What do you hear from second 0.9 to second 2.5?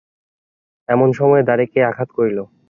এমন সময়ে দ্বারে কে আঘাত করিল।